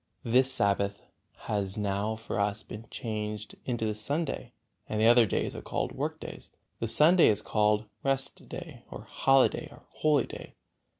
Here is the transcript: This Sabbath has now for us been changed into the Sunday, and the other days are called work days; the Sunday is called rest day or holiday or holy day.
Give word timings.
This 0.23 0.51
Sabbath 0.51 1.03
has 1.41 1.77
now 1.77 2.15
for 2.15 2.39
us 2.39 2.63
been 2.63 2.87
changed 2.89 3.53
into 3.65 3.85
the 3.85 3.93
Sunday, 3.93 4.51
and 4.89 4.99
the 4.99 5.05
other 5.05 5.27
days 5.27 5.55
are 5.55 5.61
called 5.61 5.91
work 5.91 6.19
days; 6.19 6.49
the 6.79 6.87
Sunday 6.87 7.27
is 7.27 7.43
called 7.43 7.85
rest 8.03 8.49
day 8.49 8.83
or 8.89 9.03
holiday 9.03 9.67
or 9.69 9.83
holy 9.91 10.25
day. 10.25 10.55